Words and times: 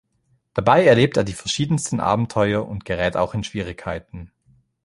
Dabei 0.55 0.83
erlebt 0.87 1.15
er 1.17 1.23
die 1.23 1.31
verschiedensten 1.33 1.99
Abenteuer 1.99 2.67
und 2.67 2.85
gerät 2.85 3.15
auch 3.15 3.35
in 3.35 3.43
Schwierigkeiten. 3.43 4.31